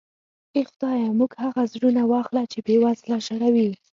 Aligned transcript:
اې 0.55 0.61
خدایه 0.69 1.07
موږ 1.19 1.31
هغه 1.43 1.63
زړونه 1.73 2.01
واخله 2.11 2.43
چې 2.51 2.59
بې 2.65 2.75
وزله 2.83 3.17
ژړوي. 3.25 3.69